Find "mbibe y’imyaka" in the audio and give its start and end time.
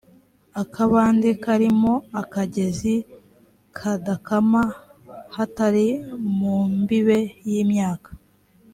6.79-8.09